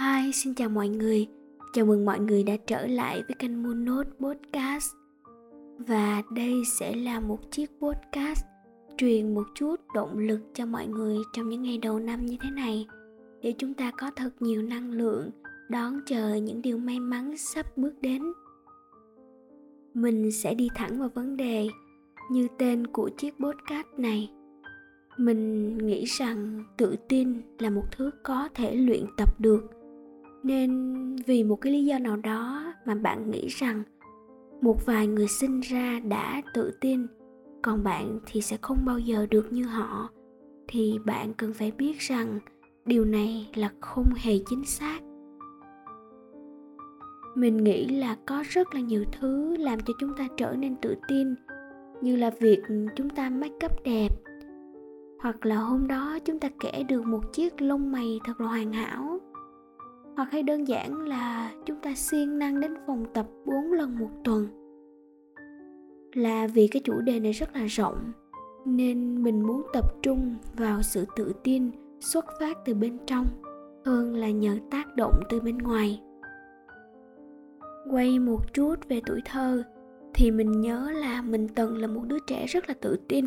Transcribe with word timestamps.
Hi, 0.00 0.32
xin 0.32 0.54
chào 0.54 0.68
mọi 0.68 0.88
người. 0.88 1.26
Chào 1.72 1.86
mừng 1.86 2.04
mọi 2.04 2.20
người 2.20 2.42
đã 2.42 2.56
trở 2.66 2.86
lại 2.86 3.22
với 3.28 3.34
kênh 3.38 3.62
Moonnote 3.62 4.10
Podcast. 4.20 4.94
Và 5.78 6.22
đây 6.30 6.62
sẽ 6.78 6.96
là 6.96 7.20
một 7.20 7.50
chiếc 7.50 7.70
podcast 7.80 8.44
truyền 8.98 9.34
một 9.34 9.46
chút 9.54 9.76
động 9.94 10.18
lực 10.18 10.40
cho 10.54 10.66
mọi 10.66 10.86
người 10.86 11.16
trong 11.32 11.48
những 11.48 11.62
ngày 11.62 11.78
đầu 11.78 11.98
năm 11.98 12.26
như 12.26 12.36
thế 12.42 12.50
này 12.50 12.86
để 13.42 13.54
chúng 13.58 13.74
ta 13.74 13.90
có 13.90 14.10
thật 14.16 14.30
nhiều 14.40 14.62
năng 14.62 14.90
lượng 14.90 15.30
đón 15.68 16.00
chờ 16.06 16.34
những 16.34 16.62
điều 16.62 16.78
may 16.78 17.00
mắn 17.00 17.36
sắp 17.36 17.76
bước 17.76 17.92
đến. 18.00 18.22
Mình 19.94 20.32
sẽ 20.32 20.54
đi 20.54 20.68
thẳng 20.74 20.98
vào 20.98 21.08
vấn 21.14 21.36
đề 21.36 21.68
như 22.30 22.48
tên 22.58 22.86
của 22.86 23.10
chiếc 23.16 23.34
podcast 23.40 23.86
này. 23.96 24.30
Mình 25.18 25.78
nghĩ 25.78 26.04
rằng 26.04 26.64
tự 26.76 26.96
tin 27.08 27.42
là 27.58 27.70
một 27.70 27.84
thứ 27.92 28.10
có 28.22 28.48
thể 28.54 28.74
luyện 28.74 29.04
tập 29.16 29.40
được 29.40 29.75
nên 30.46 30.96
vì 31.26 31.44
một 31.44 31.56
cái 31.56 31.72
lý 31.72 31.84
do 31.84 31.98
nào 31.98 32.16
đó 32.16 32.74
mà 32.86 32.94
bạn 32.94 33.30
nghĩ 33.30 33.48
rằng 33.48 33.82
một 34.62 34.86
vài 34.86 35.06
người 35.06 35.28
sinh 35.28 35.60
ra 35.60 36.00
đã 36.00 36.42
tự 36.54 36.72
tin, 36.80 37.06
còn 37.62 37.84
bạn 37.84 38.18
thì 38.26 38.40
sẽ 38.40 38.56
không 38.62 38.78
bao 38.86 38.98
giờ 38.98 39.26
được 39.30 39.52
như 39.52 39.64
họ, 39.64 40.08
thì 40.68 40.98
bạn 41.04 41.34
cần 41.34 41.54
phải 41.54 41.70
biết 41.70 41.98
rằng 41.98 42.38
điều 42.84 43.04
này 43.04 43.50
là 43.54 43.70
không 43.80 44.06
hề 44.16 44.38
chính 44.46 44.64
xác. 44.64 45.00
Mình 47.34 47.56
nghĩ 47.56 47.88
là 47.88 48.16
có 48.26 48.42
rất 48.48 48.74
là 48.74 48.80
nhiều 48.80 49.04
thứ 49.20 49.56
làm 49.56 49.80
cho 49.80 49.94
chúng 49.98 50.10
ta 50.16 50.28
trở 50.36 50.54
nên 50.58 50.76
tự 50.76 50.94
tin, 51.08 51.34
như 52.02 52.16
là 52.16 52.30
việc 52.40 52.62
chúng 52.96 53.10
ta 53.10 53.30
make 53.30 53.66
up 53.66 53.72
đẹp, 53.84 54.08
hoặc 55.20 55.46
là 55.46 55.56
hôm 55.56 55.86
đó 55.86 56.18
chúng 56.24 56.38
ta 56.38 56.48
kẻ 56.60 56.82
được 56.88 57.06
một 57.06 57.32
chiếc 57.32 57.62
lông 57.62 57.92
mày 57.92 58.20
thật 58.24 58.40
là 58.40 58.48
hoàn 58.48 58.72
hảo 58.72 59.15
hoặc 60.16 60.28
hay 60.32 60.42
đơn 60.42 60.68
giản 60.68 61.08
là 61.08 61.52
chúng 61.64 61.76
ta 61.80 61.94
siêng 61.94 62.38
năng 62.38 62.60
đến 62.60 62.74
phòng 62.86 63.04
tập 63.14 63.26
4 63.46 63.72
lần 63.72 63.98
một 63.98 64.10
tuần. 64.24 64.46
Là 66.14 66.46
vì 66.46 66.68
cái 66.68 66.82
chủ 66.84 67.00
đề 67.00 67.20
này 67.20 67.32
rất 67.32 67.56
là 67.56 67.66
rộng, 67.66 68.12
nên 68.64 69.22
mình 69.22 69.46
muốn 69.46 69.62
tập 69.72 69.84
trung 70.02 70.34
vào 70.56 70.82
sự 70.82 71.04
tự 71.16 71.32
tin 71.44 71.70
xuất 72.00 72.24
phát 72.40 72.58
từ 72.64 72.74
bên 72.74 72.98
trong 73.06 73.26
hơn 73.84 74.14
là 74.14 74.30
nhờ 74.30 74.58
tác 74.70 74.96
động 74.96 75.20
từ 75.28 75.40
bên 75.40 75.58
ngoài. 75.58 76.02
Quay 77.90 78.18
một 78.18 78.54
chút 78.54 78.74
về 78.88 79.00
tuổi 79.06 79.20
thơ 79.24 79.62
thì 80.14 80.30
mình 80.30 80.60
nhớ 80.60 80.90
là 80.94 81.22
mình 81.22 81.48
từng 81.48 81.78
là 81.78 81.86
một 81.86 82.02
đứa 82.06 82.18
trẻ 82.26 82.46
rất 82.46 82.68
là 82.68 82.74
tự 82.80 82.96
tin. 83.08 83.26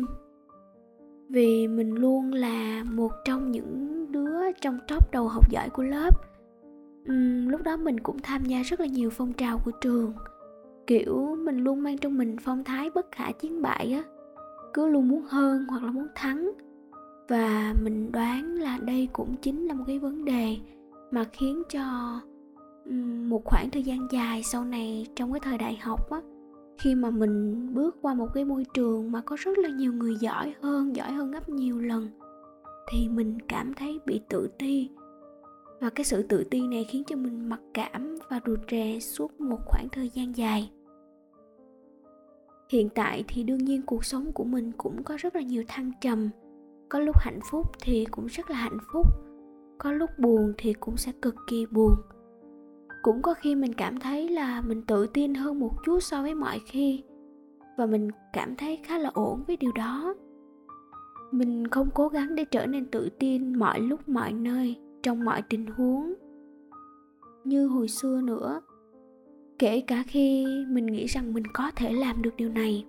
Vì 1.28 1.68
mình 1.68 1.94
luôn 1.94 2.32
là 2.32 2.84
một 2.84 3.12
trong 3.24 3.50
những 3.50 4.06
đứa 4.12 4.52
trong 4.60 4.78
top 4.88 5.10
đầu 5.12 5.28
học 5.28 5.50
giỏi 5.50 5.68
của 5.70 5.82
lớp 5.82 6.29
uhm, 7.08 7.48
lúc 7.48 7.62
đó 7.62 7.76
mình 7.76 8.00
cũng 8.00 8.18
tham 8.22 8.44
gia 8.44 8.62
rất 8.62 8.80
là 8.80 8.86
nhiều 8.86 9.10
phong 9.10 9.32
trào 9.32 9.58
của 9.64 9.70
trường. 9.70 10.12
Kiểu 10.86 11.36
mình 11.38 11.58
luôn 11.58 11.82
mang 11.82 11.98
trong 11.98 12.18
mình 12.18 12.36
phong 12.40 12.64
thái 12.64 12.90
bất 12.90 13.06
khả 13.12 13.32
chiến 13.32 13.62
bại 13.62 13.92
á. 13.92 14.02
Cứ 14.74 14.86
luôn 14.86 15.08
muốn 15.08 15.22
hơn 15.28 15.64
hoặc 15.68 15.82
là 15.82 15.90
muốn 15.90 16.06
thắng. 16.14 16.50
Và 17.28 17.74
mình 17.84 18.12
đoán 18.12 18.54
là 18.54 18.78
đây 18.78 19.08
cũng 19.12 19.36
chính 19.42 19.66
là 19.66 19.74
một 19.74 19.84
cái 19.86 19.98
vấn 19.98 20.24
đề 20.24 20.56
mà 21.10 21.24
khiến 21.32 21.62
cho 21.70 21.82
một 23.28 23.44
khoảng 23.44 23.70
thời 23.70 23.82
gian 23.82 24.08
dài 24.10 24.42
sau 24.42 24.64
này 24.64 25.06
trong 25.16 25.32
cái 25.32 25.40
thời 25.40 25.58
đại 25.58 25.76
học 25.76 26.10
á 26.10 26.20
khi 26.78 26.94
mà 26.94 27.10
mình 27.10 27.68
bước 27.74 27.96
qua 28.02 28.14
một 28.14 28.28
cái 28.34 28.44
môi 28.44 28.64
trường 28.74 29.12
mà 29.12 29.20
có 29.20 29.36
rất 29.38 29.58
là 29.58 29.68
nhiều 29.68 29.92
người 29.92 30.16
giỏi 30.16 30.54
hơn 30.62 30.96
giỏi 30.96 31.12
hơn 31.12 31.30
gấp 31.30 31.48
nhiều 31.48 31.80
lần 31.80 32.08
thì 32.92 33.08
mình 33.08 33.38
cảm 33.48 33.74
thấy 33.74 34.00
bị 34.06 34.20
tự 34.28 34.50
ti 34.58 34.88
và 35.80 35.90
cái 35.90 36.04
sự 36.04 36.22
tự 36.22 36.44
ti 36.44 36.66
này 36.66 36.84
khiến 36.84 37.02
cho 37.06 37.16
mình 37.16 37.48
mặc 37.48 37.60
cảm 37.74 38.16
và 38.28 38.40
rụt 38.46 38.60
rè 38.70 38.98
suốt 39.00 39.40
một 39.40 39.58
khoảng 39.66 39.88
thời 39.92 40.08
gian 40.08 40.36
dài. 40.36 40.70
Hiện 42.68 42.88
tại 42.94 43.24
thì 43.28 43.42
đương 43.42 43.64
nhiên 43.64 43.82
cuộc 43.86 44.04
sống 44.04 44.32
của 44.32 44.44
mình 44.44 44.72
cũng 44.76 45.02
có 45.02 45.16
rất 45.18 45.36
là 45.36 45.42
nhiều 45.42 45.64
thăng 45.68 45.92
trầm. 46.00 46.28
Có 46.88 46.98
lúc 46.98 47.16
hạnh 47.18 47.40
phúc 47.50 47.66
thì 47.82 48.06
cũng 48.10 48.26
rất 48.26 48.50
là 48.50 48.56
hạnh 48.56 48.78
phúc. 48.92 49.06
Có 49.78 49.92
lúc 49.92 50.10
buồn 50.18 50.52
thì 50.58 50.72
cũng 50.72 50.96
sẽ 50.96 51.12
cực 51.22 51.34
kỳ 51.48 51.66
buồn. 51.66 51.94
Cũng 53.02 53.22
có 53.22 53.34
khi 53.34 53.54
mình 53.54 53.72
cảm 53.72 54.00
thấy 54.00 54.28
là 54.28 54.60
mình 54.60 54.82
tự 54.82 55.06
tin 55.06 55.34
hơn 55.34 55.60
một 55.60 55.72
chút 55.84 56.02
so 56.02 56.22
với 56.22 56.34
mọi 56.34 56.58
khi. 56.66 57.02
Và 57.76 57.86
mình 57.86 58.08
cảm 58.32 58.56
thấy 58.56 58.78
khá 58.84 58.98
là 58.98 59.10
ổn 59.14 59.44
với 59.46 59.56
điều 59.56 59.72
đó. 59.72 60.14
Mình 61.32 61.68
không 61.68 61.88
cố 61.94 62.08
gắng 62.08 62.34
để 62.34 62.44
trở 62.44 62.66
nên 62.66 62.86
tự 62.86 63.08
tin 63.18 63.58
mọi 63.58 63.80
lúc 63.80 64.08
mọi 64.08 64.32
nơi 64.32 64.76
trong 65.02 65.24
mọi 65.24 65.42
tình 65.42 65.66
huống. 65.66 66.14
Như 67.44 67.66
hồi 67.66 67.88
xưa 67.88 68.20
nữa, 68.20 68.60
kể 69.58 69.80
cả 69.80 70.04
khi 70.06 70.46
mình 70.68 70.86
nghĩ 70.86 71.06
rằng 71.06 71.32
mình 71.32 71.44
có 71.52 71.70
thể 71.76 71.92
làm 71.92 72.22
được 72.22 72.36
điều 72.36 72.48
này. 72.48 72.86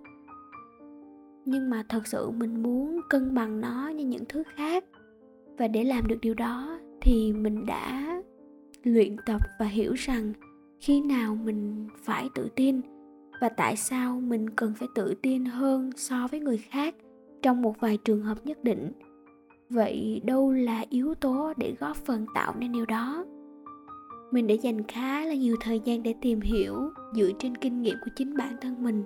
Nhưng 1.46 1.70
mà 1.70 1.84
thật 1.90 2.08
sự 2.08 2.30
mình 2.30 2.64
muốn 2.64 3.00
cân 3.10 3.34
bằng 3.34 3.62
nó 3.62 3.90
như 3.90 4.06
những 4.06 4.24
thứ 4.30 4.44
khác. 4.56 4.86
Và 5.58 5.68
để 5.68 5.84
làm 5.84 6.08
được 6.08 6.18
điều 6.22 6.34
đó 6.34 6.80
thì 7.02 7.34
mình 7.34 7.66
đã 7.66 8.22
luyện 8.84 9.16
tập 9.26 9.42
và 9.60 9.66
hiểu 9.66 9.94
rằng 9.94 10.34
khi 10.80 11.02
nào 11.02 11.36
mình 11.36 11.88
phải 11.98 12.30
tự 12.36 12.50
tin 12.56 12.82
và 13.42 13.50
tại 13.50 13.76
sao 13.76 14.20
mình 14.20 14.50
cần 14.50 14.74
phải 14.80 14.88
tự 14.96 15.16
tin 15.22 15.46
hơn 15.46 15.90
so 15.96 16.28
với 16.32 16.40
người 16.40 16.58
khác 16.58 16.96
trong 17.42 17.62
một 17.62 17.80
vài 17.80 17.98
trường 17.98 18.22
hợp 18.22 18.46
nhất 18.46 18.64
định 18.64 18.92
vậy 19.72 20.22
đâu 20.26 20.52
là 20.52 20.86
yếu 20.90 21.14
tố 21.14 21.54
để 21.58 21.76
góp 21.80 21.98
phần 21.98 22.26
tạo 22.36 22.54
nên 22.60 22.72
điều 22.72 22.86
đó? 22.86 23.26
Mình 24.32 24.48
đã 24.48 24.56
dành 24.56 24.84
khá 24.84 25.26
là 25.26 25.34
nhiều 25.34 25.56
thời 25.62 25.82
gian 25.86 26.04
để 26.04 26.16
tìm 26.22 26.42
hiểu 26.42 26.76
dựa 27.16 27.30
trên 27.40 27.58
kinh 27.58 27.82
nghiệm 27.82 27.96
của 28.06 28.12
chính 28.16 28.38
bản 28.38 28.56
thân 28.62 28.84
mình. 28.84 29.04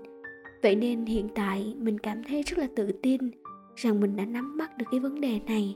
Vậy 0.64 0.76
nên 0.76 1.06
hiện 1.06 1.28
tại 1.36 1.76
mình 1.78 2.00
cảm 2.00 2.24
thấy 2.24 2.42
rất 2.42 2.58
là 2.58 2.68
tự 2.76 2.92
tin 3.04 3.22
rằng 3.76 4.00
mình 4.00 4.16
đã 4.16 4.26
nắm 4.26 4.58
bắt 4.58 4.78
được 4.78 4.86
cái 4.92 5.00
vấn 5.00 5.22
đề 5.22 5.40
này. 5.48 5.76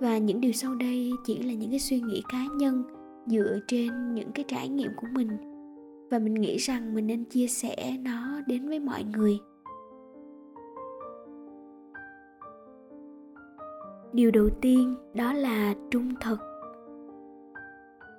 Và 0.00 0.18
những 0.18 0.40
điều 0.40 0.52
sau 0.52 0.74
đây 0.74 1.12
chỉ 1.24 1.42
là 1.42 1.52
những 1.52 1.70
cái 1.70 1.78
suy 1.78 2.00
nghĩ 2.00 2.22
cá 2.28 2.46
nhân 2.56 2.82
dựa 3.26 3.58
trên 3.68 4.14
những 4.14 4.32
cái 4.34 4.44
trải 4.48 4.68
nghiệm 4.68 4.90
của 4.96 5.06
mình. 5.12 5.28
Và 6.10 6.18
mình 6.18 6.34
nghĩ 6.34 6.56
rằng 6.56 6.94
mình 6.94 7.06
nên 7.06 7.24
chia 7.24 7.46
sẻ 7.46 7.96
nó 8.02 8.40
đến 8.46 8.68
với 8.68 8.80
mọi 8.80 9.04
người. 9.04 9.38
Điều 14.16 14.30
đầu 14.30 14.48
tiên 14.60 14.94
đó 15.14 15.32
là 15.32 15.74
trung 15.90 16.14
thực. 16.20 16.38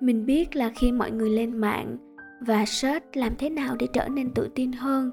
Mình 0.00 0.26
biết 0.26 0.56
là 0.56 0.72
khi 0.76 0.92
mọi 0.92 1.10
người 1.10 1.30
lên 1.30 1.56
mạng 1.56 1.96
và 2.40 2.64
search 2.66 3.16
làm 3.16 3.32
thế 3.38 3.50
nào 3.50 3.76
để 3.78 3.86
trở 3.92 4.08
nên 4.08 4.30
tự 4.34 4.48
tin 4.54 4.72
hơn, 4.72 5.10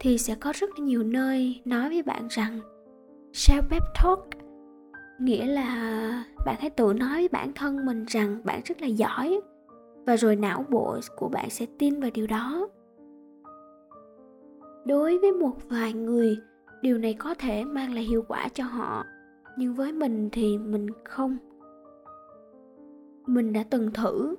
thì 0.00 0.18
sẽ 0.18 0.34
có 0.34 0.52
rất 0.56 0.70
nhiều 0.78 1.02
nơi 1.02 1.62
nói 1.64 1.88
với 1.88 2.02
bạn 2.02 2.26
rằng 2.30 2.60
self 3.32 3.62
pep 3.62 3.82
talk 4.02 4.28
nghĩa 5.20 5.46
là 5.46 6.24
bạn 6.46 6.56
hãy 6.58 6.70
tự 6.70 6.92
nói 6.92 7.14
với 7.14 7.28
bản 7.28 7.52
thân 7.54 7.86
mình 7.86 8.04
rằng 8.08 8.40
bạn 8.44 8.60
rất 8.64 8.82
là 8.82 8.86
giỏi 8.86 9.40
và 10.06 10.16
rồi 10.16 10.36
não 10.36 10.64
bộ 10.68 10.98
của 11.16 11.28
bạn 11.28 11.50
sẽ 11.50 11.66
tin 11.78 12.00
vào 12.00 12.10
điều 12.14 12.26
đó. 12.26 12.68
Đối 14.86 15.18
với 15.18 15.32
một 15.32 15.56
vài 15.68 15.92
người, 15.92 16.36
điều 16.82 16.98
này 16.98 17.14
có 17.14 17.34
thể 17.34 17.64
mang 17.64 17.94
lại 17.94 18.04
hiệu 18.04 18.24
quả 18.28 18.48
cho 18.48 18.64
họ 18.64 19.04
nhưng 19.58 19.74
với 19.74 19.92
mình 19.92 20.28
thì 20.32 20.58
mình 20.58 20.86
không. 21.04 21.36
Mình 23.26 23.52
đã 23.52 23.64
từng 23.70 23.90
thử 23.92 24.34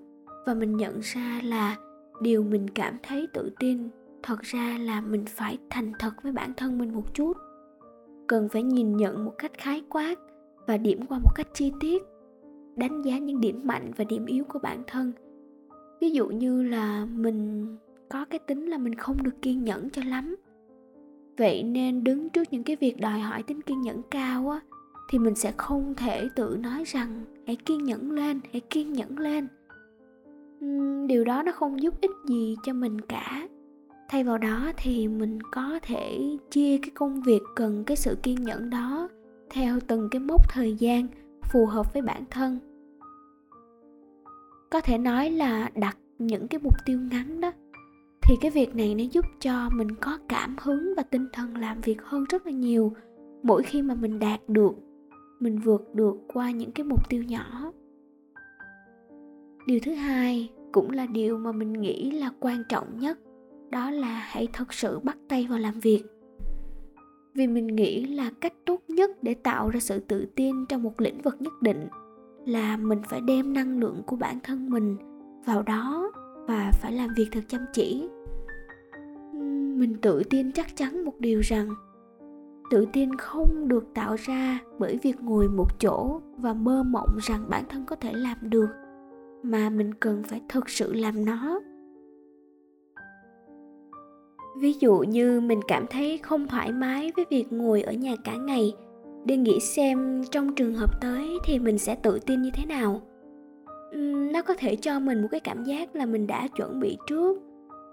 và 0.45 0.53
mình 0.53 0.78
nhận 0.78 1.00
ra 1.00 1.41
là 1.44 1.78
điều 2.22 2.44
mình 2.44 2.69
cảm 2.69 2.97
thấy 3.03 3.27
tự 3.33 3.51
tin 3.59 3.89
thật 4.23 4.41
ra 4.41 4.77
là 4.77 5.01
mình 5.01 5.25
phải 5.27 5.57
thành 5.69 5.91
thật 6.00 6.13
với 6.23 6.31
bản 6.31 6.53
thân 6.57 6.77
mình 6.77 6.94
một 6.94 7.13
chút. 7.13 7.38
Cần 8.27 8.50
phải 8.50 8.63
nhìn 8.63 8.97
nhận 8.97 9.25
một 9.25 9.33
cách 9.38 9.51
khái 9.57 9.83
quát 9.89 10.16
và 10.67 10.77
điểm 10.77 11.06
qua 11.06 11.19
một 11.19 11.31
cách 11.35 11.47
chi 11.53 11.72
tiết, 11.79 12.03
đánh 12.75 13.01
giá 13.01 13.18
những 13.18 13.42
điểm 13.42 13.62
mạnh 13.63 13.92
và 13.97 14.03
điểm 14.03 14.25
yếu 14.25 14.44
của 14.44 14.59
bản 14.59 14.83
thân. 14.88 15.12
Ví 16.01 16.12
dụ 16.12 16.27
như 16.27 16.63
là 16.63 17.06
mình 17.06 17.68
có 18.09 18.25
cái 18.25 18.39
tính 18.39 18.65
là 18.65 18.77
mình 18.77 18.95
không 18.95 19.24
được 19.24 19.42
kiên 19.42 19.63
nhẫn 19.63 19.89
cho 19.89 20.01
lắm. 20.06 20.36
Vậy 21.38 21.63
nên 21.63 22.03
đứng 22.03 22.30
trước 22.30 22.44
những 22.51 22.63
cái 22.63 22.75
việc 22.75 23.00
đòi 23.00 23.19
hỏi 23.19 23.44
tính 23.44 23.62
kiên 23.62 23.81
nhẫn 23.81 24.01
cao 24.12 24.50
á 24.50 24.62
thì 25.09 25.19
mình 25.19 25.36
sẽ 25.36 25.54
không 25.57 25.94
thể 25.98 26.30
tự 26.36 26.57
nói 26.59 26.83
rằng, 26.83 27.24
hãy 27.48 27.56
kiên 27.56 27.83
nhẫn 27.83 28.12
lên, 28.12 28.39
hãy 28.51 28.62
kiên 28.69 28.94
nhẫn 28.94 29.19
lên. 29.19 29.48
Điều 31.07 31.24
đó 31.24 31.44
nó 31.44 31.51
không 31.51 31.81
giúp 31.81 32.01
ích 32.01 32.12
gì 32.25 32.56
cho 32.63 32.74
mình 32.74 33.01
cả. 33.01 33.48
Thay 34.09 34.24
vào 34.24 34.38
đó 34.38 34.71
thì 34.77 35.07
mình 35.07 35.39
có 35.51 35.80
thể 35.81 36.38
chia 36.51 36.77
cái 36.77 36.89
công 36.94 37.21
việc 37.21 37.42
cần 37.56 37.83
cái 37.83 37.98
sự 37.98 38.18
kiên 38.24 38.44
nhẫn 38.44 38.69
đó 38.69 39.09
theo 39.50 39.80
từng 39.88 40.09
cái 40.12 40.19
mốc 40.19 40.50
thời 40.50 40.75
gian 40.75 41.07
phù 41.51 41.65
hợp 41.65 41.94
với 41.94 42.01
bản 42.01 42.24
thân. 42.30 42.59
Có 44.69 44.81
thể 44.81 44.98
nói 44.98 45.31
là 45.31 45.69
đặt 45.75 45.98
những 46.19 46.48
cái 46.48 46.59
mục 46.63 46.74
tiêu 46.86 47.00
ngắn 47.12 47.42
đó, 47.42 47.51
thì 48.21 48.36
cái 48.42 48.51
việc 48.51 48.75
này 48.75 48.95
nó 48.95 49.04
giúp 49.12 49.25
cho 49.39 49.69
mình 49.74 49.95
có 49.95 50.18
cảm 50.30 50.56
hứng 50.62 50.94
và 50.98 51.04
tinh 51.04 51.27
thần 51.33 51.57
làm 51.57 51.81
việc 51.81 52.01
hơn 52.01 52.25
rất 52.30 52.45
là 52.45 52.51
nhiều 52.51 52.94
mỗi 53.44 53.63
khi 53.63 53.81
mà 53.81 53.95
mình 53.95 54.19
đạt 54.19 54.39
được 54.48 54.74
mình 55.39 55.60
vượt 55.60 55.95
được 55.95 56.16
qua 56.34 56.51
những 56.51 56.72
cái 56.72 56.84
mục 56.84 57.10
tiêu 57.10 57.24
nhỏ. 57.24 57.72
Điều 59.68 59.80
thứ 59.84 59.94
hai 59.94 60.50
cũng 60.72 60.92
là 60.92 61.06
điều 61.06 61.38
mà 61.38 61.51
mình 61.51 61.74
nghĩ 61.74 62.12
là 62.12 62.31
quan 62.39 62.63
trọng 62.69 63.00
nhất, 63.00 63.19
đó 63.69 63.92
là 63.92 64.19
hãy 64.28 64.48
thật 64.54 64.74
sự 64.74 65.00
bắt 65.00 65.18
tay 65.28 65.48
vào 65.50 65.60
làm 65.60 65.80
việc. 65.80 66.04
Vì 67.34 67.48
mình 67.48 67.68
nghĩ 67.68 68.06
là 68.06 68.31
cách 68.42 68.54
tốt 68.66 68.81
nhất 68.88 69.24
để 69.24 69.34
tạo 69.34 69.69
ra 69.69 69.80
sự 69.80 70.00
tự 70.00 70.28
tin 70.36 70.66
trong 70.66 70.84
một 70.84 71.01
lĩnh 71.01 71.22
vực 71.22 71.36
nhất 71.40 71.54
định 71.62 71.88
là 72.45 72.78
mình 72.78 73.01
phải 73.10 73.22
đem 73.22 73.54
năng 73.54 73.80
lượng 73.80 74.01
của 74.06 74.16
bản 74.16 74.40
thân 74.44 74.69
mình 74.69 74.98
vào 75.45 75.63
đó 75.63 76.12
và 76.48 76.72
phải 76.81 76.92
làm 76.92 77.10
việc 77.18 77.28
thật 77.31 77.42
chăm 77.48 77.62
chỉ. 77.74 78.10
Mình 79.78 79.95
tự 80.01 80.24
tin 80.30 80.51
chắc 80.51 80.75
chắn 80.75 81.06
một 81.06 81.19
điều 81.19 81.40
rằng 81.40 81.69
tự 82.69 82.86
tin 82.94 83.16
không 83.16 83.68
được 83.68 83.86
tạo 83.94 84.16
ra 84.19 84.60
bởi 84.80 85.00
việc 85.04 85.22
ngồi 85.22 85.48
một 85.50 85.80
chỗ 85.80 86.22
và 86.38 86.54
mơ 86.54 86.84
mộng 86.84 87.18
rằng 87.22 87.46
bản 87.50 87.64
thân 87.69 87.86
có 87.86 87.96
thể 87.96 88.14
làm 88.14 88.38
được, 88.42 88.69
mà 89.44 89.69
mình 89.69 89.94
cần 89.94 90.24
phải 90.24 90.42
thực 90.50 90.69
sự 90.69 90.94
làm 90.94 91.25
nó. 91.25 91.60
Ví 94.60 94.74
dụ 94.74 94.98
như 95.00 95.42
mình 95.42 95.60
cảm 95.68 95.86
thấy 95.90 96.18
không 96.18 96.48
thoải 96.48 96.72
mái 96.72 97.12
với 97.16 97.25
việc 97.30 97.54
ngồi 97.54 97.81
ở 97.81 97.94
nhà 97.94 98.16
cả 98.24 98.36
ngày 98.36 98.74
để 99.25 99.38
nghĩ 99.38 99.60
xem 99.60 100.24
trong 100.31 100.56
trường 100.56 100.74
hợp 100.74 101.02
tới 101.02 101.30
thì 101.46 101.60
mình 101.60 101.78
sẽ 101.78 101.96
tự 101.96 102.19
tin 102.25 102.42
như 102.42 102.50
thế 102.54 102.66
nào. 102.66 103.02
Nó 104.34 104.42
có 104.42 104.54
thể 104.58 104.75
cho 104.75 105.00
mình 105.00 105.22
một 105.22 105.28
cái 105.31 105.40
cảm 105.40 105.64
giác 105.64 105.96
là 105.96 106.06
mình 106.06 106.28
đã 106.28 106.48
chuẩn 106.48 106.80
bị 106.80 106.98
trước, 107.08 107.38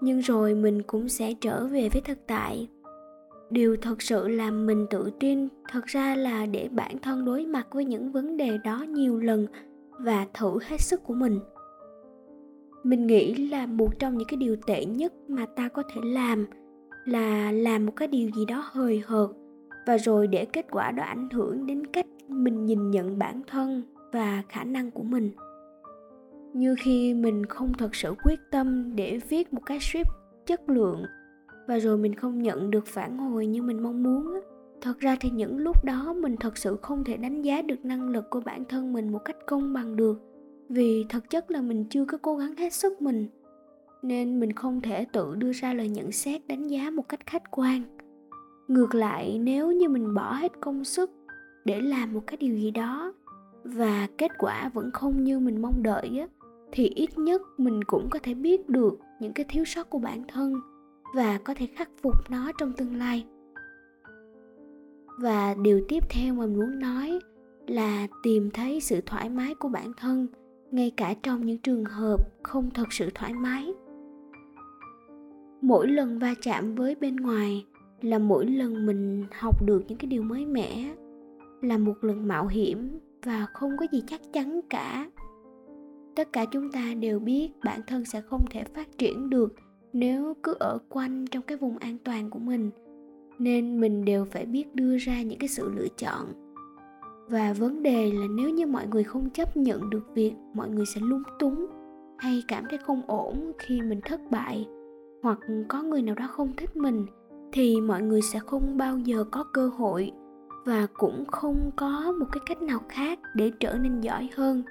nhưng 0.01 0.19
rồi 0.19 0.55
mình 0.55 0.81
cũng 0.81 1.09
sẽ 1.09 1.33
trở 1.41 1.67
về 1.67 1.89
với 1.89 2.01
thực 2.01 2.27
tại 2.27 2.67
điều 3.49 3.77
thật 3.81 4.01
sự 4.01 4.27
làm 4.27 4.65
mình 4.65 4.85
tự 4.89 5.11
tin, 5.19 5.47
thật 5.69 5.85
ra 5.85 6.15
là 6.15 6.45
để 6.45 6.69
bản 6.71 6.99
thân 6.99 7.25
đối 7.25 7.45
mặt 7.45 7.67
với 7.71 7.85
những 7.85 8.11
vấn 8.11 8.37
đề 8.37 8.57
đó 8.63 8.85
nhiều 8.89 9.19
lần 9.19 9.47
và 9.91 10.27
thử 10.33 10.59
hết 10.63 10.81
sức 10.81 11.03
của 11.03 11.13
mình. 11.13 11.39
Mình 12.83 13.07
nghĩ 13.07 13.35
là 13.35 13.65
một 13.65 13.99
trong 13.99 14.17
những 14.17 14.27
cái 14.27 14.37
điều 14.37 14.55
tệ 14.67 14.85
nhất 14.85 15.13
mà 15.27 15.45
ta 15.45 15.69
có 15.69 15.83
thể 15.93 16.01
làm 16.03 16.45
là 17.05 17.51
làm 17.51 17.85
một 17.85 17.93
cái 17.95 18.07
điều 18.07 18.29
gì 18.35 18.45
đó 18.45 18.63
hời 18.71 19.01
hợt 19.05 19.29
và 19.87 19.97
rồi 19.97 20.27
để 20.27 20.45
kết 20.45 20.65
quả 20.71 20.91
đó 20.91 21.03
ảnh 21.03 21.29
hưởng 21.29 21.65
đến 21.65 21.85
cách 21.85 22.05
mình 22.27 22.65
nhìn 22.65 22.91
nhận 22.91 23.19
bản 23.19 23.41
thân 23.47 23.81
và 24.13 24.43
khả 24.49 24.63
năng 24.63 24.91
của 24.91 25.03
mình. 25.03 25.31
Như 26.53 26.75
khi 26.79 27.13
mình 27.13 27.45
không 27.45 27.73
thật 27.77 27.95
sự 27.95 28.13
quyết 28.23 28.39
tâm 28.51 28.95
để 28.95 29.19
viết 29.29 29.53
một 29.53 29.61
cái 29.65 29.79
script 29.79 30.09
chất 30.45 30.69
lượng 30.69 31.05
và 31.67 31.79
rồi 31.79 31.97
mình 31.97 32.15
không 32.15 32.41
nhận 32.41 32.71
được 32.71 32.87
phản 32.87 33.17
hồi 33.17 33.47
như 33.47 33.61
mình 33.61 33.83
mong 33.83 34.03
muốn 34.03 34.39
thật 34.85 34.99
ra 34.99 35.17
thì 35.19 35.29
những 35.29 35.57
lúc 35.57 35.83
đó 35.83 36.13
mình 36.13 36.35
thật 36.37 36.57
sự 36.57 36.77
không 36.81 37.03
thể 37.03 37.17
đánh 37.17 37.41
giá 37.41 37.61
được 37.61 37.85
năng 37.85 38.09
lực 38.09 38.29
của 38.29 38.41
bản 38.45 38.65
thân 38.65 38.93
mình 38.93 39.11
một 39.11 39.25
cách 39.25 39.37
công 39.45 39.73
bằng 39.73 39.95
được. 39.95 40.21
Vì 40.69 41.05
thực 41.09 41.29
chất 41.29 41.51
là 41.51 41.61
mình 41.61 41.85
chưa 41.89 42.05
có 42.05 42.17
cố 42.21 42.35
gắng 42.35 42.55
hết 42.55 42.73
sức 42.73 43.01
mình, 43.01 43.27
nên 44.01 44.39
mình 44.39 44.53
không 44.53 44.81
thể 44.81 45.05
tự 45.13 45.35
đưa 45.35 45.51
ra 45.51 45.73
lời 45.73 45.89
nhận 45.89 46.11
xét 46.11 46.47
đánh 46.47 46.67
giá 46.67 46.89
một 46.89 47.09
cách 47.09 47.25
khách 47.25 47.51
quan. 47.51 47.81
Ngược 48.67 48.95
lại, 48.95 49.39
nếu 49.39 49.71
như 49.71 49.89
mình 49.89 50.13
bỏ 50.13 50.33
hết 50.33 50.51
công 50.61 50.83
sức 50.83 51.11
để 51.65 51.81
làm 51.81 52.13
một 52.13 52.21
cái 52.27 52.37
điều 52.37 52.55
gì 52.55 52.71
đó 52.71 53.13
và 53.63 54.07
kết 54.17 54.31
quả 54.37 54.71
vẫn 54.73 54.91
không 54.91 55.23
như 55.23 55.39
mình 55.39 55.61
mong 55.61 55.83
đợi 55.83 56.19
á, 56.19 56.27
thì 56.71 56.91
ít 56.95 57.17
nhất 57.17 57.41
mình 57.57 57.83
cũng 57.83 58.09
có 58.09 58.19
thể 58.23 58.33
biết 58.33 58.69
được 58.69 58.99
những 59.19 59.33
cái 59.33 59.45
thiếu 59.49 59.65
sót 59.65 59.89
của 59.89 59.99
bản 59.99 60.23
thân 60.27 60.53
và 61.15 61.37
có 61.37 61.53
thể 61.53 61.65
khắc 61.65 61.89
phục 62.01 62.15
nó 62.29 62.51
trong 62.57 62.73
tương 62.73 62.95
lai. 62.95 63.25
Và 65.19 65.55
điều 65.61 65.81
tiếp 65.87 66.03
theo 66.09 66.33
mà 66.33 66.45
mình 66.45 66.59
muốn 66.59 66.79
nói 66.79 67.19
là 67.67 68.07
tìm 68.23 68.51
thấy 68.51 68.79
sự 68.79 69.01
thoải 69.05 69.29
mái 69.29 69.55
của 69.55 69.69
bản 69.69 69.91
thân, 69.97 70.27
ngay 70.71 70.91
cả 70.97 71.13
trong 71.23 71.45
những 71.45 71.57
trường 71.57 71.85
hợp 71.85 72.17
không 72.43 72.69
thật 72.73 72.93
sự 72.93 73.09
thoải 73.15 73.33
mái. 73.33 73.73
Mỗi 75.61 75.87
lần 75.87 76.19
va 76.19 76.33
chạm 76.41 76.75
với 76.75 76.95
bên 76.95 77.15
ngoài 77.15 77.65
là 78.01 78.19
mỗi 78.19 78.45
lần 78.45 78.85
mình 78.85 79.25
học 79.39 79.65
được 79.65 79.83
những 79.87 79.97
cái 79.97 80.07
điều 80.07 80.23
mới 80.23 80.45
mẻ, 80.45 80.95
là 81.61 81.77
một 81.77 82.03
lần 82.03 82.27
mạo 82.27 82.47
hiểm 82.47 82.99
và 83.23 83.45
không 83.53 83.71
có 83.79 83.85
gì 83.91 84.03
chắc 84.07 84.21
chắn 84.33 84.59
cả. 84.69 85.09
Tất 86.15 86.33
cả 86.33 86.45
chúng 86.51 86.71
ta 86.71 86.93
đều 86.99 87.19
biết 87.19 87.49
bản 87.63 87.81
thân 87.87 88.05
sẽ 88.05 88.21
không 88.21 88.45
thể 88.51 88.63
phát 88.63 88.97
triển 88.97 89.29
được 89.29 89.55
nếu 89.95 90.33
cứ 90.43 90.55
ở 90.59 90.77
quanh 90.89 91.25
trong 91.31 91.43
cái 91.43 91.57
vùng 91.57 91.77
an 91.77 91.97
toàn 92.03 92.29
của 92.29 92.39
mình, 92.39 92.69
nên 93.39 93.79
mình 93.81 94.05
đều 94.05 94.25
phải 94.25 94.45
biết 94.45 94.75
đưa 94.75 94.97
ra 94.97 95.21
những 95.21 95.39
cái 95.39 95.49
sự 95.49 95.71
lựa 95.75 95.87
chọn. 95.97 96.25
Và 97.29 97.53
vấn 97.53 97.83
đề 97.83 98.11
là 98.11 98.27
nếu 98.35 98.49
như 98.49 98.67
mọi 98.67 98.87
người 98.87 99.03
không 99.03 99.29
chấp 99.29 99.57
nhận 99.57 99.89
được 99.89 100.13
việc 100.13 100.33
mọi 100.53 100.69
người 100.69 100.85
sẽ 100.85 101.01
lung 101.01 101.23
túng 101.39 101.65
hay 102.17 102.43
cảm 102.47 102.63
thấy 102.69 102.79
không 102.85 103.01
ổn 103.07 103.51
khi 103.59 103.81
mình 103.81 103.99
thất 104.05 104.21
bại, 104.31 104.67
hoặc 105.23 105.39
có 105.67 105.83
người 105.83 106.01
nào 106.01 106.15
đó 106.15 106.27
không 106.27 106.53
thích 106.57 106.75
mình, 106.75 107.05
thì 107.51 107.81
mọi 107.81 108.01
người 108.01 108.21
sẽ 108.21 108.39
không 108.39 108.77
bao 108.77 108.97
giờ 108.97 109.23
có 109.31 109.43
cơ 109.53 109.67
hội 109.67 110.11
và 110.65 110.87
cũng 110.93 111.25
không 111.25 111.71
có 111.75 112.13
một 112.19 112.25
cái 112.31 112.41
cách 112.45 112.61
nào 112.61 112.79
khác 112.89 113.19
để 113.35 113.51
trở 113.59 113.73
nên 113.73 114.01
giỏi 114.01 114.29
hơn. 114.35 114.63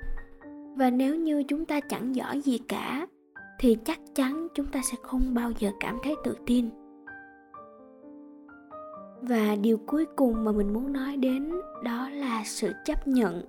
Và 0.76 0.90
nếu 0.90 1.16
như 1.16 1.42
chúng 1.42 1.64
ta 1.64 1.80
chẳng 1.80 2.14
giỏi 2.14 2.40
gì 2.40 2.58
cả 2.58 3.06
thì 3.58 3.76
chắc 3.84 4.00
chắn 4.14 4.48
chúng 4.54 4.66
ta 4.66 4.80
sẽ 4.90 4.96
không 5.02 5.34
bao 5.34 5.50
giờ 5.58 5.70
cảm 5.80 5.98
thấy 6.04 6.14
tự 6.24 6.36
tin. 6.46 6.70
Và 9.22 9.56
điều 9.62 9.76
cuối 9.86 10.06
cùng 10.16 10.44
mà 10.44 10.52
mình 10.52 10.72
muốn 10.72 10.92
nói 10.92 11.16
đến 11.16 11.52
đó 11.84 12.08
là 12.08 12.42
sự 12.44 12.72
chấp 12.84 13.08
nhận. 13.08 13.42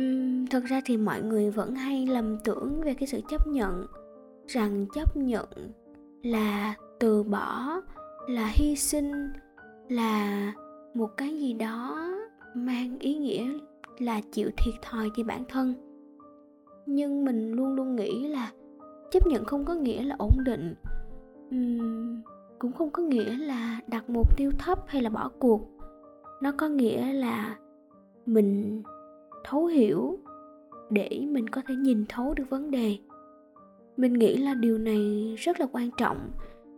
Uhm, 0.00 0.46
thật 0.46 0.64
ra 0.64 0.80
thì 0.84 0.96
mọi 0.96 1.22
người 1.22 1.50
vẫn 1.50 1.74
hay 1.74 2.06
lầm 2.06 2.38
tưởng 2.44 2.80
về 2.84 2.94
cái 2.94 3.06
sự 3.06 3.20
chấp 3.30 3.46
nhận 3.46 3.86
rằng 4.46 4.86
chấp 4.94 5.16
nhận 5.16 5.48
là 6.22 6.74
từ 6.98 7.22
bỏ 7.22 7.80
là 8.28 8.52
hy 8.54 8.76
sinh 8.76 9.12
là 9.88 10.52
một 10.94 11.16
cái 11.16 11.38
gì 11.38 11.52
đó 11.52 12.08
mang 12.54 12.98
ý 12.98 13.14
nghĩa 13.14 13.52
là 13.98 14.20
chịu 14.32 14.50
thiệt 14.56 14.74
thòi 14.82 15.10
cho 15.16 15.24
bản 15.24 15.44
thân. 15.48 15.74
Nhưng 16.86 17.24
mình 17.24 17.52
luôn 17.52 17.74
luôn 17.74 17.96
nghĩ 17.96 18.28
là 18.28 18.50
chấp 19.10 19.26
nhận 19.26 19.44
không 19.44 19.64
có 19.64 19.74
nghĩa 19.74 20.02
là 20.02 20.16
ổn 20.18 20.32
định. 20.44 20.74
Uhm, 21.56 22.20
cũng 22.58 22.72
không 22.72 22.90
có 22.90 23.02
nghĩa 23.02 23.36
là 23.36 23.80
đặt 23.86 24.10
mục 24.10 24.36
tiêu 24.36 24.50
thấp 24.58 24.78
hay 24.86 25.02
là 25.02 25.10
bỏ 25.10 25.30
cuộc. 25.38 25.68
Nó 26.42 26.52
có 26.52 26.68
nghĩa 26.68 27.12
là 27.12 27.56
mình 28.26 28.82
thấu 29.44 29.66
hiểu 29.66 30.18
để 30.90 31.26
mình 31.28 31.48
có 31.48 31.62
thể 31.68 31.74
nhìn 31.74 32.04
thấu 32.08 32.34
được 32.34 32.50
vấn 32.50 32.70
đề. 32.70 32.98
Mình 33.96 34.12
nghĩ 34.12 34.36
là 34.36 34.54
điều 34.54 34.78
này 34.78 35.34
rất 35.38 35.60
là 35.60 35.66
quan 35.72 35.90
trọng 35.96 36.30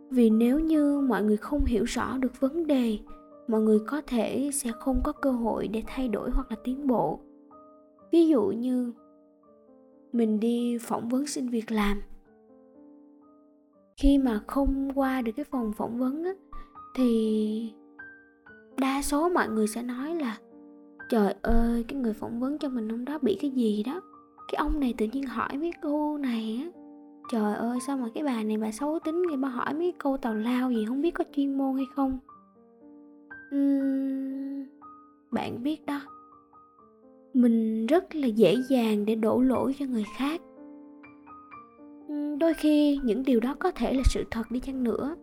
vì 0.09 0.29
nếu 0.29 0.59
như 0.59 0.99
mọi 0.99 1.23
người 1.23 1.37
không 1.37 1.65
hiểu 1.65 1.83
rõ 1.83 2.17
được 2.17 2.39
vấn 2.39 2.67
đề 2.67 2.99
mọi 3.47 3.61
người 3.61 3.79
có 3.79 4.01
thể 4.07 4.49
sẽ 4.53 4.71
không 4.71 5.01
có 5.03 5.11
cơ 5.11 5.31
hội 5.31 5.67
để 5.67 5.83
thay 5.87 6.07
đổi 6.07 6.29
hoặc 6.29 6.51
là 6.51 6.57
tiến 6.63 6.87
bộ. 6.87 7.19
Ví 8.11 8.27
dụ 8.27 8.43
như 8.43 8.93
mình 10.13 10.39
đi 10.39 10.77
phỏng 10.81 11.09
vấn 11.09 11.27
xin 11.27 11.47
việc 11.47 11.71
làm 11.71 12.01
khi 13.97 14.17
mà 14.17 14.39
không 14.47 14.91
qua 14.95 15.21
được 15.21 15.31
cái 15.35 15.45
phòng 15.45 15.73
phỏng 15.73 15.97
vấn 15.97 16.23
á, 16.23 16.31
thì 16.95 17.73
đa 18.77 19.01
số 19.01 19.29
mọi 19.29 19.49
người 19.49 19.67
sẽ 19.67 19.81
nói 19.81 20.15
là 20.15 20.37
trời 21.09 21.35
ơi 21.41 21.85
cái 21.87 21.99
người 21.99 22.13
phỏng 22.13 22.39
vấn 22.39 22.57
cho 22.57 22.69
mình 22.69 22.89
hôm 22.89 23.05
đó 23.05 23.19
bị 23.21 23.37
cái 23.41 23.51
gì 23.51 23.83
đó? 23.83 24.01
Cái 24.51 24.57
ông 24.57 24.79
này 24.79 24.93
tự 24.97 25.05
nhiên 25.13 25.23
hỏi 25.23 25.57
mấy 25.57 25.71
câu 25.81 26.17
này 26.17 26.61
á 26.63 26.79
trời 27.31 27.55
ơi 27.55 27.79
sao 27.87 27.97
mà 27.97 28.09
cái 28.13 28.23
bà 28.23 28.43
này 28.43 28.57
bà 28.57 28.71
xấu 28.71 28.99
tính 28.99 29.21
người 29.21 29.37
bà 29.37 29.49
hỏi 29.49 29.73
mấy 29.73 29.93
câu 29.97 30.17
tào 30.17 30.35
lao 30.35 30.71
gì 30.71 30.85
không 30.85 31.01
biết 31.01 31.11
có 31.11 31.23
chuyên 31.35 31.57
môn 31.57 31.75
hay 31.75 31.85
không? 31.95 32.19
Uhm, 33.55 34.65
bạn 35.31 35.63
biết 35.63 35.85
đó 35.85 36.01
mình 37.33 37.85
rất 37.85 38.15
là 38.15 38.27
dễ 38.27 38.55
dàng 38.69 39.05
để 39.05 39.15
đổ 39.15 39.41
lỗi 39.41 39.75
cho 39.79 39.85
người 39.85 40.05
khác 40.17 40.41
đôi 42.39 42.53
khi 42.53 42.99
những 43.03 43.23
điều 43.23 43.39
đó 43.39 43.55
có 43.59 43.71
thể 43.71 43.93
là 43.93 44.01
sự 44.05 44.23
thật 44.31 44.51
đi 44.51 44.59
chăng 44.59 44.83
nữa, 44.83 45.15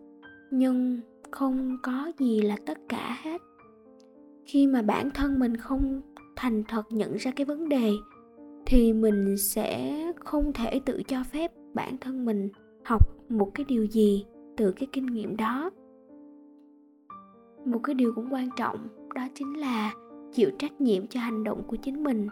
nhưng 0.51 0.99
không 1.31 1.77
có 1.83 2.11
gì 2.19 2.41
là 2.41 2.55
tất 2.65 2.77
cả 2.89 3.17
hết. 3.23 3.41
Khi 4.45 4.67
mà 4.67 4.81
bản 4.81 5.09
thân 5.13 5.39
mình 5.39 5.57
không 5.57 6.01
thành 6.35 6.63
thật 6.67 6.83
nhận 6.89 7.15
ra 7.15 7.31
cái 7.31 7.45
vấn 7.45 7.69
đề, 7.69 7.91
thì 8.65 8.93
mình 8.93 9.35
sẽ 9.37 10.01
không 10.15 10.53
thể 10.53 10.79
tự 10.85 11.03
cho 11.07 11.23
phép 11.23 11.51
bản 11.73 11.97
thân 12.01 12.25
mình 12.25 12.49
học 12.85 13.07
một 13.29 13.51
cái 13.55 13.65
điều 13.69 13.85
gì 13.85 14.25
từ 14.57 14.71
cái 14.71 14.87
kinh 14.91 15.05
nghiệm 15.05 15.37
đó. 15.37 15.69
Một 17.65 17.79
cái 17.83 17.93
điều 17.93 18.13
cũng 18.15 18.33
quan 18.33 18.49
trọng, 18.57 18.87
đó 19.15 19.21
chính 19.35 19.59
là 19.59 19.93
chịu 20.33 20.49
trách 20.59 20.81
nhiệm 20.81 21.07
cho 21.07 21.19
hành 21.19 21.43
động 21.43 21.63
của 21.67 21.75
chính 21.75 22.03
mình. 22.03 22.27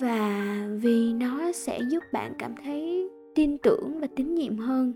Và 0.00 0.68
vì 0.82 1.12
nó 1.12 1.52
sẽ 1.52 1.80
giúp 1.90 2.02
bạn 2.12 2.32
cảm 2.38 2.54
thấy 2.64 3.08
tin 3.34 3.58
tưởng 3.58 4.00
và 4.00 4.06
tín 4.16 4.34
nhiệm 4.34 4.56
hơn. 4.56 4.92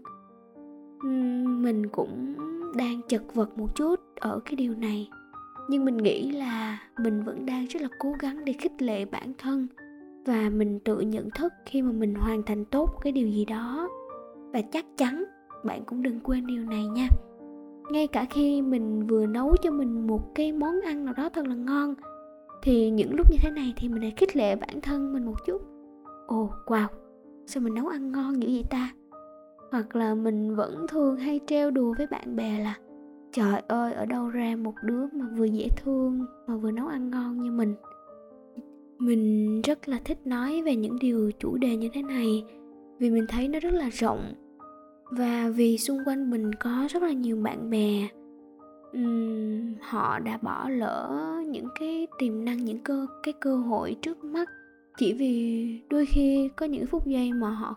Mình 1.63 1.89
cũng 1.89 2.35
đang 2.77 3.01
chật 3.09 3.35
vật 3.35 3.59
một 3.59 3.77
chút 3.77 4.01
ở 4.21 4.41
cái 4.45 4.55
điều 4.55 4.75
này. 4.75 5.11
Nhưng 5.69 5.85
mình 5.85 5.97
nghĩ 5.97 6.31
là 6.31 6.79
mình 7.03 7.23
vẫn 7.23 7.47
đang 7.47 7.67
rất 7.67 7.83
là 7.83 7.89
cố 7.99 8.13
gắng 8.21 8.45
để 8.45 8.53
khích 8.53 8.83
lệ 8.83 9.05
bản 9.05 9.33
thân 9.39 9.67
và 10.27 10.51
mình 10.55 10.81
tự 10.81 11.01
nhận 11.01 11.31
thức 11.31 11.53
khi 11.67 11.83
mà 11.83 11.93
mình 11.93 12.15
hoàn 12.15 12.43
thành 12.43 12.65
tốt 12.65 12.91
cái 13.03 13.13
điều 13.13 13.29
gì 13.29 13.45
đó. 13.45 13.89
Và 14.53 14.61
chắc 14.61 14.85
chắn 14.97 15.25
bạn 15.65 15.85
cũng 15.87 16.03
đừng 16.03 16.21
quên 16.21 16.47
điều 16.47 16.65
này 16.65 16.87
nha. 16.87 17.09
Ngay 17.91 18.07
cả 18.07 18.27
khi 18.31 18.63
mình 18.63 19.07
vừa 19.07 19.27
nấu 19.27 19.57
cho 19.63 19.71
mình 19.71 20.07
một 20.07 20.35
cái 20.35 20.53
món 20.53 20.81
ăn 20.81 21.05
nào 21.05 21.15
đó 21.17 21.29
thật 21.29 21.47
là 21.47 21.55
ngon, 21.55 21.95
thì 22.63 22.91
những 22.91 23.15
lúc 23.15 23.31
như 23.31 23.37
thế 23.43 23.51
này 23.51 23.75
thì 23.77 23.89
mình 23.89 24.03
lại 24.03 24.13
khích 24.17 24.37
lệ 24.37 24.57
bản 24.57 24.81
thân 24.81 25.13
mình 25.13 25.25
một 25.25 25.45
chút. 25.47 25.63
Ồ, 26.27 26.51
wow! 26.67 26.87
Sao 27.49 27.63
mình 27.63 27.75
nấu 27.75 27.87
ăn 27.87 28.13
ngon 28.13 28.43
dữ 28.43 28.49
vậy 28.49 28.65
ta? 28.71 28.93
Hoặc 29.71 29.97
là 29.97 30.15
mình 30.15 30.57
vẫn 30.57 30.87
thường 30.89 31.17
hay 31.17 31.41
trêu 31.47 31.71
đùa 31.71 31.95
với 31.99 32.07
bạn 32.07 32.37
bè 32.37 32.59
là 32.59 32.75
trời 33.33 33.63
ơi 33.69 33.93
ở 33.93 34.07
đâu 34.07 34.29
ra 34.29 34.57
một 34.57 34.75
đứa 34.83 35.07
mà 35.13 35.27
vừa 35.37 35.45
dễ 35.45 35.69
thương 35.77 36.27
mà 36.47 36.57
vừa 36.57 36.71
nấu 36.71 36.87
ăn 36.87 37.11
ngon 37.11 37.43
như 37.43 37.51
mình? 37.51 37.75
Mình 38.99 39.63
rất 39.63 39.89
là 39.89 40.01
thích 40.05 40.19
nói 40.25 40.63
về 40.63 40.77
những 40.77 40.99
điều 41.01 41.31
chủ 41.39 41.57
đề 41.57 41.77
như 41.77 41.89
thế 41.93 42.03
này 42.03 42.45
vì 42.99 43.11
mình 43.11 43.27
thấy 43.29 43.49
nó 43.49 43.59
rất 43.61 43.73
là 43.73 43.89
rộng 43.89 44.33
và 45.11 45.49
vì 45.49 45.79
xung 45.79 45.99
quanh 46.07 46.31
mình 46.31 46.53
có 46.55 46.87
rất 46.91 47.03
là 47.03 47.13
nhiều 47.13 47.37
bạn 47.37 47.71
bè. 47.71 48.09
Um, 48.93 49.75
họ 49.81 50.19
đã 50.19 50.39
bỏ 50.43 50.69
lỡ 50.69 51.21
những 51.47 51.69
cái 51.81 52.07
tiềm 52.19 52.45
năng 52.45 52.65
những 52.65 52.79
cơ 52.79 53.07
cái 53.23 53.35
cơ 53.41 53.57
hội 53.57 53.97
trước 54.03 54.25
mắt 54.25 54.49
chỉ 54.99 55.13
vì 55.13 55.83
đôi 55.91 56.07
khi 56.07 56.51
có 56.57 56.67
những 56.67 56.87
phút 56.87 57.07
giây 57.07 57.33
mà 57.33 57.51
họ 57.51 57.77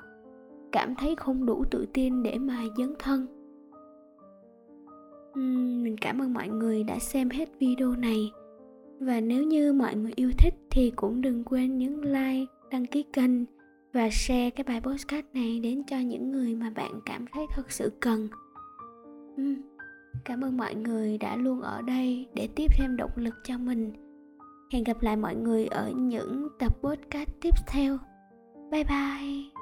cảm 0.71 0.95
thấy 0.95 1.15
không 1.15 1.45
đủ 1.45 1.63
tự 1.71 1.85
tin 1.93 2.23
để 2.23 2.37
mà 2.37 2.63
dấn 2.77 2.93
thân. 2.99 3.27
Uhm, 5.39 5.83
mình 5.83 5.95
cảm 6.01 6.21
ơn 6.21 6.33
mọi 6.33 6.47
người 6.47 6.83
đã 6.83 6.99
xem 6.99 7.29
hết 7.29 7.49
video 7.59 7.95
này. 7.95 8.31
Và 8.99 9.21
nếu 9.21 9.43
như 9.43 9.73
mọi 9.73 9.95
người 9.95 10.11
yêu 10.15 10.31
thích 10.37 10.53
thì 10.69 10.91
cũng 10.95 11.21
đừng 11.21 11.43
quên 11.43 11.77
nhấn 11.77 12.01
like 12.01 12.51
đăng 12.71 12.85
ký 12.85 13.03
kênh 13.13 13.31
và 13.93 14.09
share 14.11 14.49
cái 14.49 14.63
bài 14.63 14.81
postcard 14.81 15.27
này 15.33 15.59
đến 15.59 15.83
cho 15.83 15.99
những 15.99 16.31
người 16.31 16.55
mà 16.55 16.69
bạn 16.69 16.99
cảm 17.05 17.25
thấy 17.33 17.45
thật 17.55 17.71
sự 17.71 17.91
cần. 17.99 18.27
Uhm, 19.41 19.55
cảm 20.25 20.43
ơn 20.43 20.57
mọi 20.57 20.75
người 20.75 21.17
đã 21.17 21.35
luôn 21.35 21.61
ở 21.61 21.81
đây 21.81 22.27
để 22.33 22.47
tiếp 22.55 22.67
thêm 22.77 22.95
động 22.97 23.11
lực 23.15 23.35
cho 23.43 23.57
mình 23.57 23.91
hẹn 24.71 24.83
gặp 24.83 25.01
lại 25.01 25.17
mọi 25.17 25.35
người 25.35 25.67
ở 25.67 25.91
những 25.95 26.47
tập 26.59 26.73
podcast 26.81 27.29
tiếp 27.41 27.53
theo. 27.67 27.97
Bye 28.71 28.83
bye. 28.83 29.61